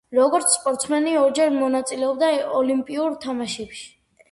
[0.17, 3.89] როგორც სპორტსმენი ორჯერ მონაწილეობდა ოლიმპიურ თამაშებში.